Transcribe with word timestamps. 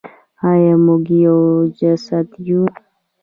آیا 0.49 0.73
موږ 0.85 1.03
یو 1.23 1.37
جسد 1.79 2.27
یو؟ 2.47 2.61